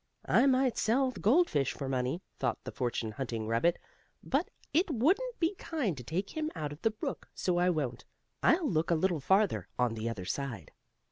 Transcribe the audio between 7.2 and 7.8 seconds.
so I